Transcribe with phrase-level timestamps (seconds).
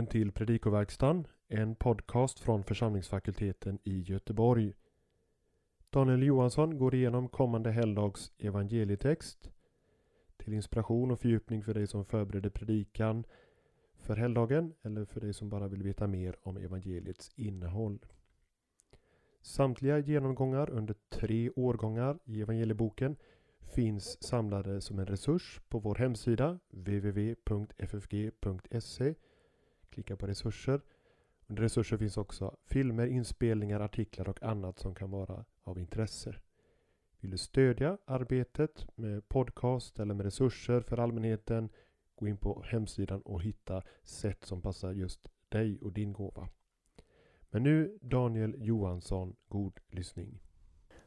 [0.00, 4.74] välkommen till Predikoverkstan, en podcast från församlingsfakulteten i Göteborg.
[5.90, 9.50] Daniel Johansson går igenom kommande helgdags evangelietext
[10.36, 13.24] till inspiration och fördjupning för dig som förbereder predikan
[13.96, 17.98] för helgdagen eller för dig som bara vill veta mer om evangeliets innehåll.
[19.42, 23.16] Samtliga genomgångar under tre årgångar i evangelieboken
[23.74, 27.74] finns samlade som en resurs på vår hemsida www.ffg.se.
[29.90, 30.80] Klicka på resurser.
[31.46, 36.34] Under resurser finns också filmer, inspelningar, artiklar och annat som kan vara av intresse.
[37.20, 41.68] Vill du stödja arbetet med podcast eller med resurser för allmänheten
[42.16, 46.48] gå in på hemsidan och hitta sätt som passar just dig och din gåva.
[47.50, 50.40] Men nu Daniel Johansson, god lyssning.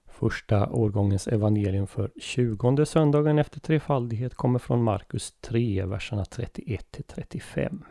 [0.05, 7.03] Första årgångens evangelium för tjugonde söndagen efter trefaldighet kommer från Markus 3, verserna 31 till
[7.03, 7.83] 35.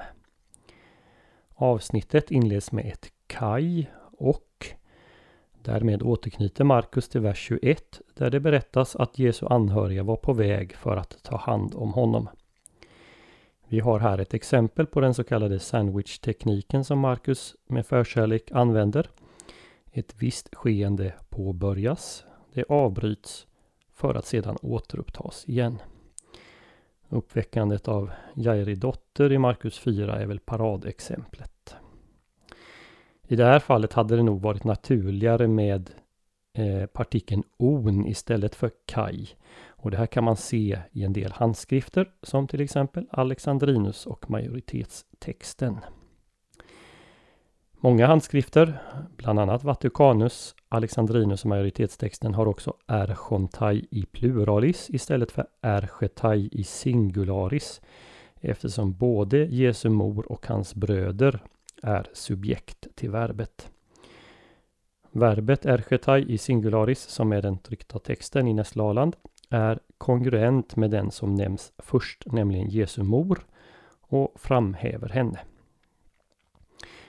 [1.63, 4.67] Avsnittet inleds med ett kaj och
[5.63, 10.77] därmed återknyter Markus till vers 21 där det berättas att Jesu anhöriga var på väg
[10.77, 12.29] för att ta hand om honom.
[13.69, 19.11] Vi har här ett exempel på den så kallade sandwich-tekniken som Markus med förkärlek använder.
[19.93, 23.47] Ett visst skeende påbörjas, det avbryts
[23.93, 25.79] för att sedan återupptas igen.
[27.09, 31.52] Uppväckandet av Jairi dotter i Markus 4 är väl paradexemplet.
[33.33, 35.91] I det här fallet hade det nog varit naturligare med
[36.59, 39.29] eh, partikeln on istället för kaj.
[39.69, 44.31] Och det här kan man se i en del handskrifter som till exempel Alexandrinus och
[44.31, 45.79] majoritetstexten.
[47.73, 48.83] Många handskrifter,
[49.17, 56.65] bland annat Vatikanus, Alexandrinus och majoritetstexten har också erchontai i pluralis istället för erchetai i
[56.65, 57.81] singularis
[58.41, 61.43] eftersom både Jesu mor och hans bröder
[61.83, 63.71] är subjekt till verbet.
[65.11, 69.17] Verbet 'ergetai' i singularis som är den tryckta texten i Nästlaland
[69.51, 73.47] är kongruent med den som nämns först, nämligen Jesu mor
[74.01, 75.41] och framhäver henne.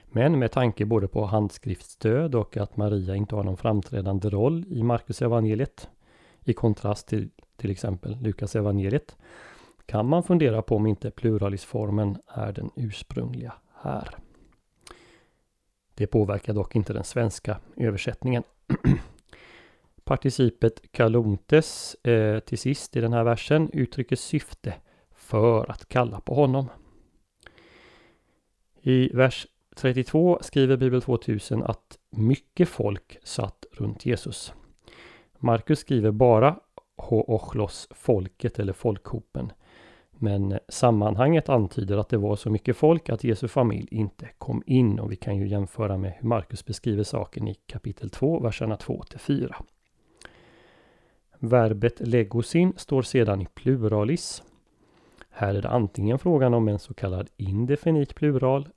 [0.06, 4.84] Men med tanke både på handskriftstöd och att Maria inte har någon framträdande roll i
[4.84, 5.90] Markus evangeliet
[6.46, 9.18] i kontrast till till exempel Lukas evangeliet
[9.86, 14.16] kan man fundera på om inte pluralisformen är den ursprungliga här.
[15.96, 18.44] Det påverkar dock inte den svenska översättningen.
[20.04, 24.74] Participet kalontes eh, till sist i den här versen uttrycker syfte
[25.16, 26.70] för att kalla på honom.
[28.82, 34.54] I vers 32 skriver Bibel 2000 att mycket folk satt runt Jesus.
[35.38, 36.60] Markus skriver bara
[36.98, 39.52] Hoochlos folket eller folkhopen.
[40.24, 45.00] Men sammanhanget antyder att det var så mycket folk att Jesu familj inte kom in
[45.00, 49.04] och vi kan ju jämföra med hur Markus beskriver saken i kapitel 2, verserna 2
[49.04, 49.56] till 4.
[51.40, 54.44] Verbet legosin står sedan i pluralis.
[55.30, 58.70] Här är det antingen frågan om en så kallad indefinit plural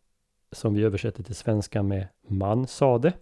[0.52, 3.12] som vi översätter till svenska med man sade.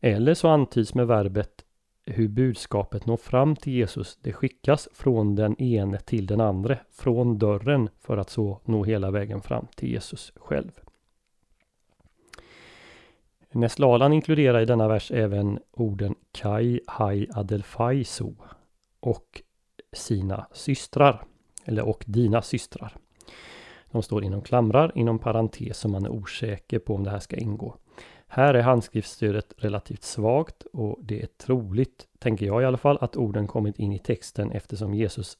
[0.00, 1.64] Eller så antyds med verbet
[2.06, 4.18] hur budskapet når fram till Jesus.
[4.22, 9.10] Det skickas från den ene till den andra, från dörren för att så nå hela
[9.10, 10.70] vägen fram till Jesus själv.
[13.50, 18.34] Neslalan inkluderar i denna vers även orden Kai Hai Adelfaiso
[19.00, 19.42] och
[19.92, 21.24] sina systrar,
[21.64, 22.96] eller och dina systrar.
[23.90, 27.36] De står inom klamrar, inom parentes, som man är osäker på om det här ska
[27.36, 27.76] ingå.
[28.34, 33.16] Här är handskriftstödet relativt svagt och det är troligt, tänker jag i alla fall, att
[33.16, 35.38] orden kommit in i texten eftersom Jesus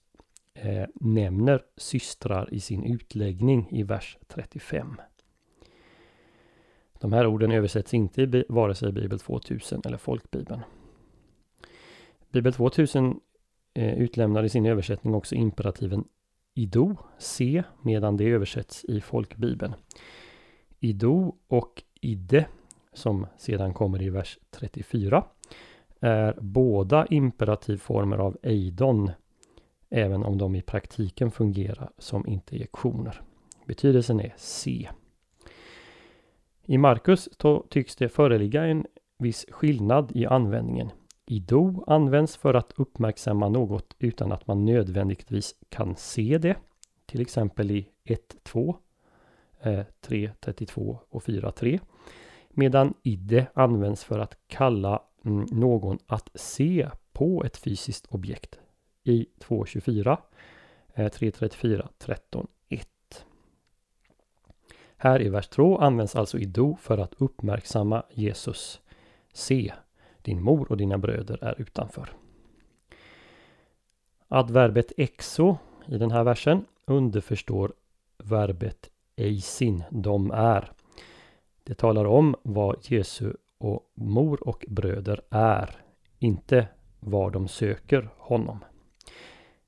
[0.55, 5.01] eh, nämner systrar i sin utläggning i vers 35.
[7.01, 10.61] De här orden översätts inte i vare sig Bibel 2000 eller Folkbibeln.
[12.31, 13.21] Bibel 2000
[13.75, 16.05] eh, utlämnar i sin översättning också imperativen
[16.55, 19.75] ido, se, medan det översätts i folkbibeln.
[20.81, 22.47] Ido och idde,
[22.93, 25.25] som sedan kommer i vers 34,
[26.01, 29.11] är båda imperativformer av eidon,
[29.91, 33.23] även om de i praktiken fungerar som interjektioner.
[33.67, 34.89] Betydelsen är se.
[36.65, 37.29] I Markus
[37.69, 38.87] tycks det föreligga en
[39.19, 40.91] viss skillnad i användningen.
[41.27, 46.57] Ido används för att uppmärksamma något utan att man nödvändigtvis kan se det.
[47.07, 48.77] Till exempel i 1.2,
[49.63, 51.81] 3.32 eh, och 4.3.
[52.55, 58.59] Medan idde används för att kalla mm, någon att se på ett fysiskt objekt
[59.05, 60.17] i 2.24,
[60.95, 62.87] 3.34, 13.1.
[64.97, 68.81] Här i vers 2 används alltså ido för att uppmärksamma Jesus.
[69.33, 69.73] Se,
[70.23, 72.09] din mor och dina bröder är utanför.
[74.29, 75.57] Adverbet exo
[75.87, 77.73] i den här versen underförstår
[78.19, 80.73] verbet eisin, de är.
[81.65, 85.77] Det talar om vad Jesu och mor och bröder är,
[86.19, 86.69] inte
[87.01, 88.65] var de söker honom.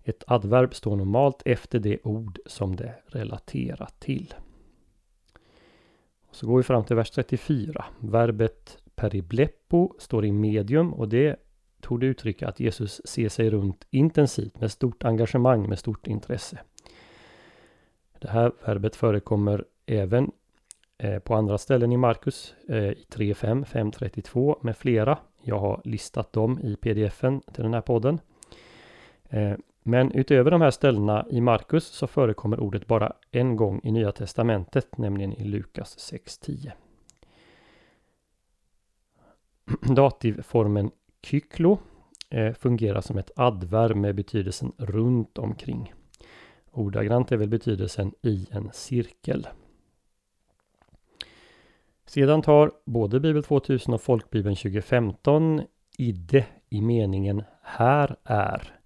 [0.03, 4.35] Ett adverb står normalt efter det ord som det relaterar till.
[6.31, 7.85] Så går vi fram till vers 34.
[7.99, 11.37] Verbet peribleppo står i medium och det
[11.81, 16.59] tog det uttrycka att Jesus ser sig runt intensivt med stort engagemang, med stort intresse.
[18.19, 20.33] Det här verbet förekommer även
[21.05, 25.19] Eh, på andra ställen i Markus eh, i 3.5, 5.32 med flera.
[25.43, 28.21] Jag har listat dem i pdfen till den här podden.
[29.29, 29.53] Eh,
[29.83, 34.13] men utöver de här ställena i Markus så förekommer ordet bara en gång i Nya
[34.13, 36.73] Testamentet, nämligen i Lukas 6.10.
[39.95, 40.91] Dativformen
[41.23, 41.79] kyklo
[42.59, 45.93] fungerar som ett adverb med betydelsen runt omkring.
[46.71, 49.47] Ordagrant är väl betydelsen i en cirkel.
[52.07, 55.63] Sedan tar både Bibel 2000 och Folkbibeln 2015
[55.99, 58.81] idde i meningen här är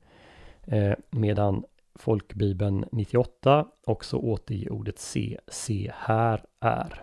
[0.70, 7.02] Eh, medan folkbibeln 98 också återger ordet se, se här är.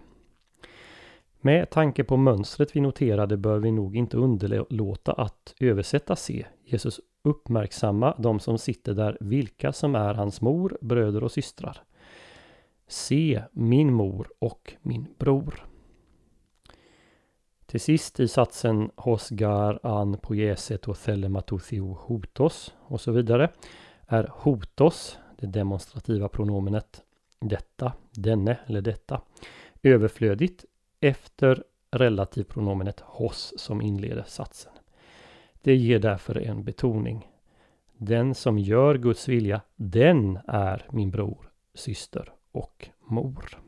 [1.41, 6.45] Med tanke på mönstret vi noterade bör vi nog inte underlåta att översätta se.
[6.65, 11.83] Jesus uppmärksamma de som sitter där, vilka som är hans mor, bröder och systrar.
[12.87, 15.65] Se min mor och min bror.
[17.75, 23.49] Till sist i satsen Hosgar an poieset och thelemathouthio hotos och så vidare
[24.07, 27.03] är hotos, det demonstrativa pronomenet
[27.39, 29.21] detta, denne eller detta,
[29.83, 30.65] överflödigt
[30.99, 34.73] efter relativpronomenet hos som inleder satsen.
[35.61, 37.27] Det ger därför en betoning.
[37.97, 43.59] Den som gör Guds vilja, den är min bror, syster och mor.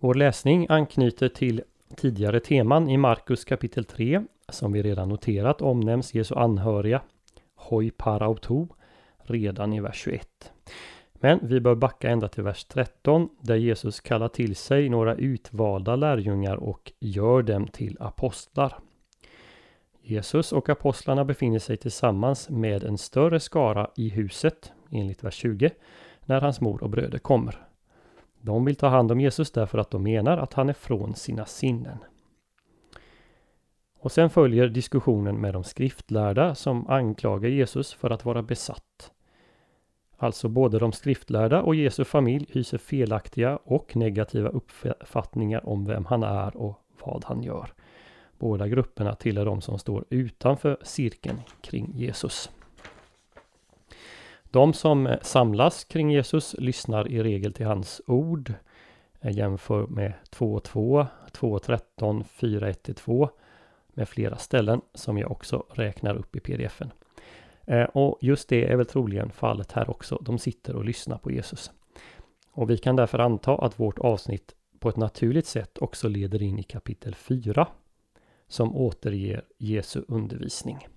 [0.00, 1.62] Vår läsning anknyter till
[1.96, 4.22] tidigare teman i Markus kapitel 3.
[4.48, 7.02] Som vi redan noterat omnämns Jesu anhöriga,
[7.54, 8.68] hoi parauto,
[9.18, 10.52] redan i vers 21.
[11.12, 15.96] Men vi bör backa ända till vers 13 där Jesus kallar till sig några utvalda
[15.96, 18.78] lärjungar och gör dem till apostlar.
[20.02, 25.70] Jesus och apostlarna befinner sig tillsammans med en större skara i huset, enligt vers 20,
[26.24, 27.66] när hans mor och bröder kommer.
[28.46, 31.46] De vill ta hand om Jesus därför att de menar att han är från sina
[31.46, 31.98] sinnen.
[33.98, 39.12] Och sen följer diskussionen med de skriftlärda som anklagar Jesus för att vara besatt.
[40.16, 46.22] Alltså både de skriftlärda och Jesu familj hyser felaktiga och negativa uppfattningar om vem han
[46.22, 47.72] är och vad han gör.
[48.38, 52.50] Båda grupperna tillhör de som står utanför cirkeln kring Jesus.
[54.50, 58.52] De som eh, samlas kring Jesus lyssnar i regel till hans ord.
[59.20, 63.28] Eh, jämför med 2.2, 2.13, 4.1-2
[63.88, 66.90] med flera ställen som jag också räknar upp i pdfen.
[67.66, 70.18] Eh, och just det är väl troligen fallet här också.
[70.22, 71.70] De sitter och lyssnar på Jesus.
[72.52, 76.58] Och vi kan därför anta att vårt avsnitt på ett naturligt sätt också leder in
[76.58, 77.68] i kapitel 4
[78.48, 80.88] som återger Jesu undervisning.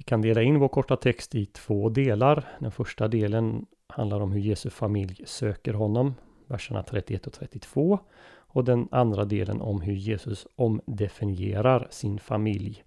[0.00, 2.48] Vi kan dela in vår korta text i två delar.
[2.58, 6.14] Den första delen handlar om hur Jesu familj söker honom,
[6.46, 7.98] verserna 31 och 32.
[8.30, 12.84] Och den andra delen om hur Jesus omdefinierar sin familj,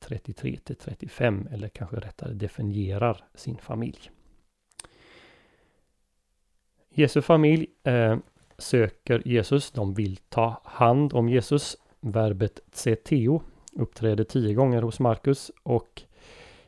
[0.00, 4.10] 33 till 35, eller kanske rättare definierar sin familj.
[6.90, 8.16] Jesu familj eh,
[8.58, 11.76] söker Jesus, de vill ta hand om Jesus.
[12.00, 13.42] Verbet ceteo
[13.72, 16.02] uppträder tio gånger hos Markus och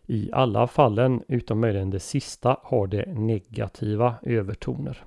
[0.07, 5.05] i alla fallen, utom möjligen det sista, har det negativa övertoner.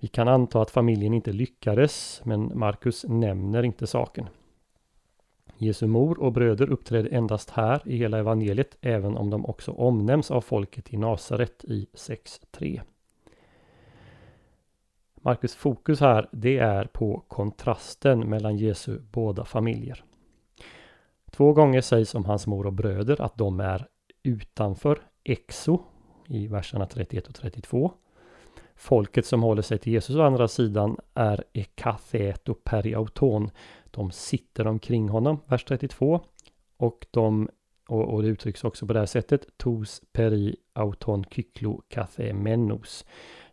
[0.00, 4.28] Vi kan anta att familjen inte lyckades, men Markus nämner inte saken.
[5.58, 10.30] Jesu mor och bröder uppträder endast här i hela evangeliet, även om de också omnämns
[10.30, 12.80] av folket i Nasaret i 6.3.
[15.14, 20.04] Markus fokus här, det är på kontrasten mellan Jesu båda familjer.
[21.36, 23.86] Två gånger sägs om hans mor och bröder att de är
[24.22, 25.80] utanför exo
[26.28, 27.92] i verserna 31 och 32.
[28.76, 33.50] Folket som håller sig till Jesus å andra sidan är ekatheto periauton.
[33.90, 36.20] De sitter omkring honom, vers 32.
[36.76, 37.48] Och de
[37.88, 39.46] och, och det uttrycks också på det här sättet.
[39.56, 43.04] Tos peri auton kyklo kathe menos.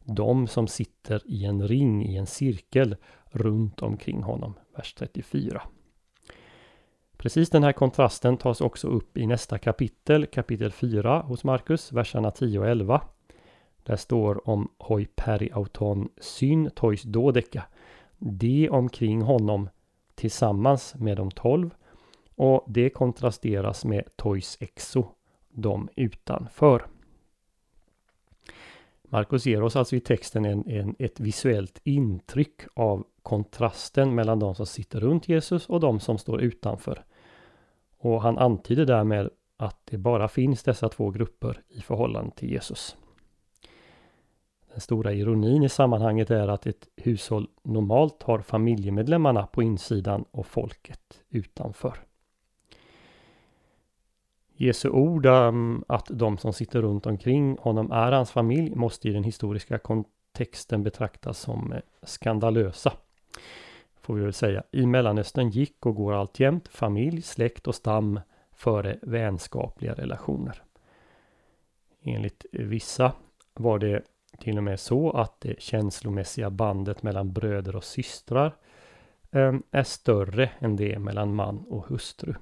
[0.03, 2.95] De som sitter i en ring, i en cirkel
[3.31, 4.53] runt omkring honom.
[4.75, 5.61] Vers 34.
[7.23, 12.31] Precis den här kontrasten tas också upp i nästa kapitel, kapitel 4 hos Markus, verserna
[12.31, 13.01] 10 och 11.
[13.83, 17.63] Där står om hoi peri auton syn tois dodeka.
[18.17, 19.69] De omkring honom
[20.15, 21.69] tillsammans med de tolv
[22.35, 25.05] och det kontrasteras med tois exo,
[25.49, 26.85] de utanför.
[29.03, 34.55] Markus ger oss alltså i texten en, en, ett visuellt intryck av kontrasten mellan de
[34.55, 37.03] som sitter runt Jesus och de som står utanför.
[38.03, 42.97] Och han antyder därmed att det bara finns dessa två grupper i förhållande till Jesus.
[44.71, 50.45] Den stora ironin i sammanhanget är att ett hushåll normalt har familjemedlemmarna på insidan och
[50.45, 51.97] folket utanför.
[54.53, 59.11] Jesu ord um, att de som sitter runt omkring honom är hans familj måste i
[59.11, 62.93] den historiska kontexten betraktas som eh, skandalösa.
[64.03, 64.63] Får vi väl säga.
[64.71, 68.19] I Mellanöstern gick och går alltjämt familj, släkt och stam
[68.51, 70.63] före vänskapliga relationer.
[72.01, 73.13] Enligt vissa
[73.53, 74.01] var det
[74.39, 78.55] till och med så att det känslomässiga bandet mellan bröder och systrar
[79.31, 82.33] ehm, är större än det mellan man och hustru.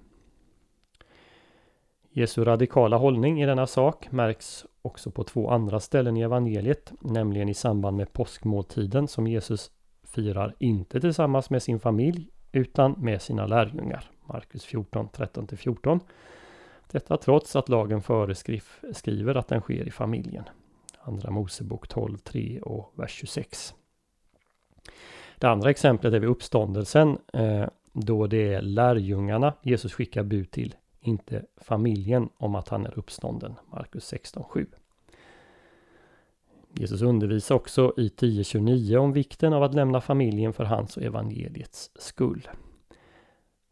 [2.10, 7.50] Jesu radikala hållning i denna sak märks också på två andra ställen i evangeliet, nämligen
[7.50, 9.72] i samband med påskmåltiden som Jesus
[10.12, 14.12] firar inte tillsammans med sin familj utan med sina lärjungar.
[14.26, 16.00] Markus 14, 13-14.
[16.92, 20.44] Detta trots att lagen föreskriver att den sker i familjen.
[21.02, 23.74] Andra Mosebok 12, 3 och vers 26.
[25.38, 30.76] Det andra exemplet är vid uppståndelsen eh, då det är lärjungarna Jesus skickar bud till
[31.00, 33.56] inte familjen om att han är uppstånden.
[33.72, 34.66] Markus 16.7.
[36.74, 41.92] Jesus undervisar också i 10.29 om vikten av att lämna familjen för hans och evangeliets
[41.96, 42.50] skull.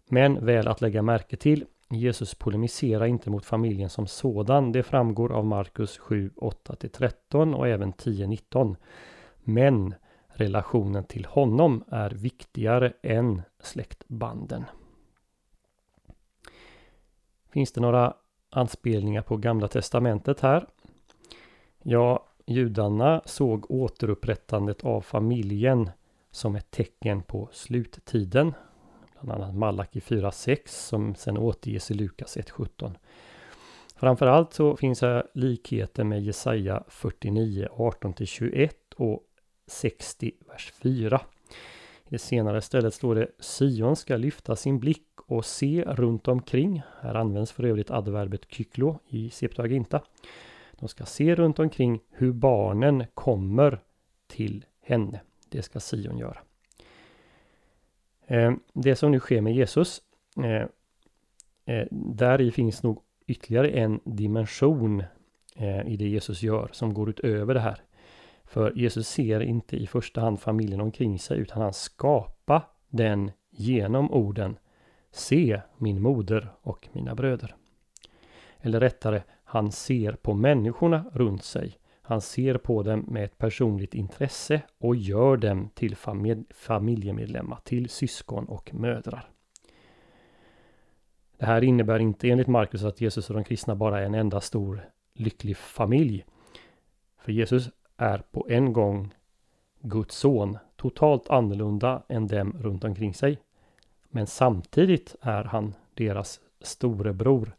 [0.10, 4.72] Men väl att lägga märke till, Jesus polemiserar inte mot familjen som sådan.
[4.72, 8.76] Det framgår av Markus 7, 8-13 och även 10.19.
[9.44, 9.96] Men
[10.28, 14.66] relationen till honom är viktigare än släktbanden.
[17.52, 18.14] Finns det några
[18.50, 20.68] anspelningar på Gamla Testamentet här?
[21.84, 25.90] Ja, judarna såg återupprättandet av familjen
[26.32, 28.54] som ett tecken på sluttiden.
[29.22, 32.96] Bland annat Malaki 4.6 som sen återges i Lukas 1.17.
[33.96, 39.24] Framförallt så finns här likheter med Jesaja 49, 18-21 och
[39.68, 41.22] 60, vers 4.
[42.06, 46.82] I det senare stället står det Sion ska lyfta sin blick och se runt omkring.
[47.02, 50.02] Här används för övrigt adverbet kyklo i Septuaginta.
[50.80, 53.80] De ska se runt omkring hur barnen kommer
[54.28, 55.22] till henne.
[55.50, 56.40] Det ska Sion göra.
[58.28, 60.02] Eh, det som nu sker med Jesus,
[60.38, 60.66] eh,
[61.76, 65.04] eh, där i finns nog ytterligare en dimension
[65.86, 67.82] i det Jesus gör som går utöver det här.
[68.44, 74.12] För Jesus ser inte i första hand familjen omkring sig utan han skapar den genom
[74.12, 74.58] orden
[75.12, 77.56] Se min moder och mina bröder.
[78.62, 81.78] Eller rättare, han ser på människorna runt sig.
[82.02, 85.96] Han ser på dem med ett personligt intresse och gör dem till
[86.50, 89.30] familjemedlemmar, till syskon och mödrar.
[91.38, 94.42] Det här innebär inte enligt Markus att Jesus och de kristna bara är en enda
[94.42, 96.26] stor lycklig familj.
[97.18, 99.14] För Jesus är på en gång
[99.82, 103.40] Guds son, totalt annorlunda än dem runt omkring sig.
[104.10, 107.56] Men samtidigt är han deras storebror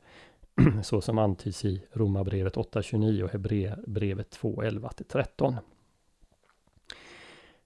[0.83, 5.57] så som antyds i Romarbrevet 8.29 och Hebreerbrevet 2.11-13.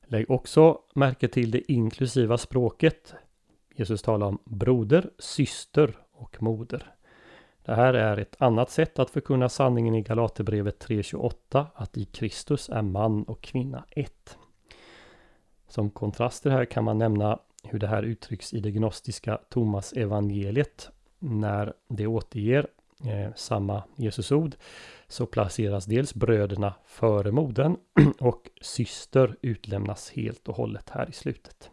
[0.06, 3.14] Lägg också märke till det inklusiva språket.
[3.74, 6.94] Jesus talar om broder, syster och moder.
[7.64, 12.68] Det här är ett annat sätt att förkunna sanningen i Galaterbrevet 3.28 att i Kristus
[12.68, 14.38] är man och kvinna ett.
[15.68, 20.90] Som kontraster här kan man nämna hur det här uttrycks i det gnostiska Thomas evangeliet
[21.18, 22.66] när det återger
[23.04, 24.54] Eh, samma Jesusord
[25.08, 27.76] så placeras dels bröderna före modern
[28.20, 31.70] och syster utlämnas helt och hållet här i slutet.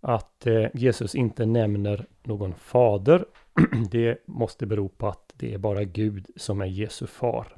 [0.00, 3.24] Att eh, Jesus inte nämner någon fader
[3.90, 7.56] det måste bero på att det är bara Gud som är Jesu far.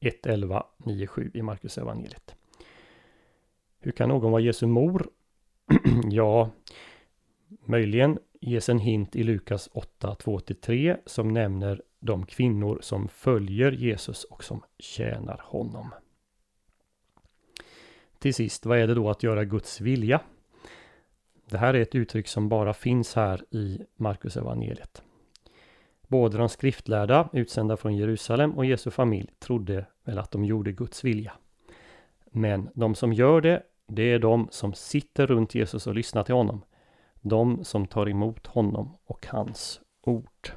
[0.00, 2.34] 1.11.9.7 i Markus evangeliet.
[3.80, 5.10] Hur kan någon vara Jesu mor?
[6.10, 6.50] ja,
[7.64, 14.24] möjligen ges en hint i Lukas 8, 2-3 som nämner de kvinnor som följer Jesus
[14.24, 15.94] och som tjänar honom.
[18.18, 20.20] Till sist, vad är det då att göra Guds vilja?
[21.50, 25.02] Det här är ett uttryck som bara finns här i Markus evangeliet.
[26.08, 31.04] Både de skriftlärda, utsända från Jerusalem och Jesu familj trodde väl att de gjorde Guds
[31.04, 31.32] vilja.
[32.30, 36.34] Men de som gör det, det är de som sitter runt Jesus och lyssnar till
[36.34, 36.62] honom.
[37.20, 40.52] De som tar emot honom och hans ord.